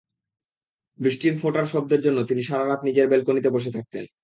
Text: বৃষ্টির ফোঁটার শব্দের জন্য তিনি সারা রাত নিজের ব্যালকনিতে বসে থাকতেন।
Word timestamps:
বৃষ্টির 0.99 1.35
ফোঁটার 1.41 1.65
শব্দের 1.65 2.01
জন্য 2.01 2.19
তিনি 2.23 2.41
সারা 2.43 2.65
রাত 2.65 2.81
নিজের 2.83 3.09
ব্যালকনিতে 3.09 3.49
বসে 3.49 3.71
থাকতেন। 3.71 4.03